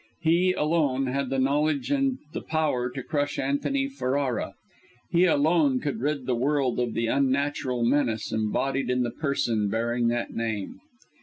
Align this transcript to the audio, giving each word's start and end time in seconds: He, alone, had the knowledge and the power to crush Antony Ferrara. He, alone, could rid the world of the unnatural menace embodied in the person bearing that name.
He, 0.23 0.53
alone, 0.53 1.05
had 1.05 1.29
the 1.29 1.37
knowledge 1.37 1.91
and 1.91 2.17
the 2.33 2.41
power 2.41 2.89
to 2.89 3.03
crush 3.03 3.37
Antony 3.37 3.87
Ferrara. 3.87 4.55
He, 5.11 5.25
alone, 5.25 5.79
could 5.79 5.99
rid 6.01 6.25
the 6.25 6.33
world 6.33 6.79
of 6.79 6.95
the 6.95 7.05
unnatural 7.05 7.85
menace 7.85 8.31
embodied 8.31 8.89
in 8.89 9.03
the 9.03 9.11
person 9.11 9.69
bearing 9.69 10.07
that 10.07 10.33
name. 10.33 10.79